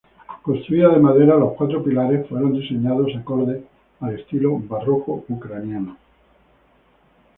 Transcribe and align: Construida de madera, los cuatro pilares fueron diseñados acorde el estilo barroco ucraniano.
Construida 0.41 0.89
de 0.89 0.97
madera, 0.99 1.35
los 1.37 1.53
cuatro 1.55 1.83
pilares 1.83 2.27
fueron 2.27 2.53
diseñados 2.53 3.15
acorde 3.15 3.63
el 4.01 4.19
estilo 4.19 4.57
barroco 4.57 5.23
ucraniano. 5.29 5.95